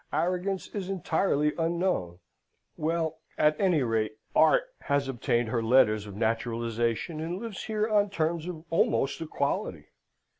[0.11, 2.17] Arrogance is entirely unknown...
[2.75, 8.09] Well, at any rate, Art has obtained her letters of naturalisation, and lives here on
[8.09, 9.89] terms of almost equality.